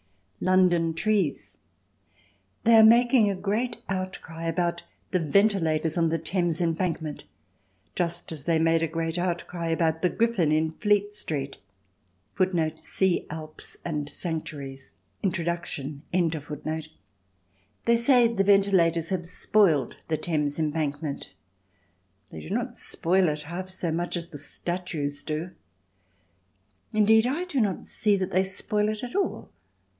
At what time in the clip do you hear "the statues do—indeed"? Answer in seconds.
24.29-27.27